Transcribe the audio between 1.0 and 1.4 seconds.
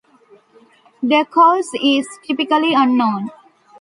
The